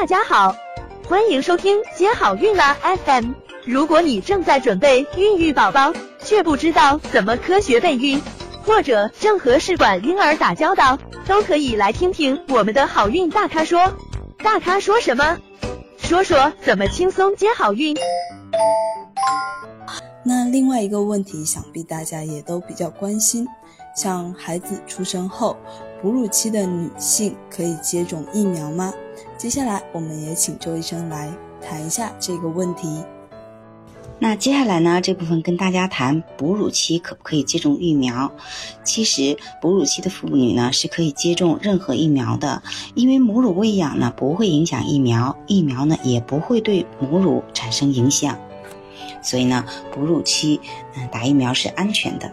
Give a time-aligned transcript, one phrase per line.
[0.00, 0.54] 大家好，
[1.08, 3.32] 欢迎收听接好运啦 FM。
[3.64, 8.22] 如果你正在准备孕育宝宝，却不知道怎么科学备孕，
[8.64, 13.92] 或者正和试管婴儿打交道，都可以来听听我们的好运大咖说。
[14.38, 15.36] 大咖说什么？
[15.98, 17.96] 说说怎么轻松接好运。
[20.24, 23.48] 那另外一个问题，想必大家也都比较关心，
[23.98, 25.56] 像孩子出生后，
[26.00, 28.94] 哺乳期的女性可以接种疫苗吗？
[29.36, 31.28] 接下来我们也请周医生来
[31.60, 33.02] 谈一下这个问题。
[34.20, 38.30] 那接下来呢，这部分跟大家谈哺乳期可不可以接种疫苗。
[38.84, 42.62] 其实哺乳期的妇女呢是可以接种任何疫苗的，
[42.94, 48.38] 因为母乳喂养呢不会影响疫苗，疫苗呢也不会对母乳产生影响，
[49.22, 50.60] 所以呢哺乳期
[50.96, 52.32] 嗯打疫苗是安全的。